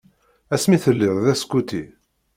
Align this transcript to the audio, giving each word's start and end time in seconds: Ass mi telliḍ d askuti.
Ass 0.53 0.63
mi 0.69 0.77
telliḍ 0.83 1.15
d 1.25 1.27
askuti. 1.33 1.83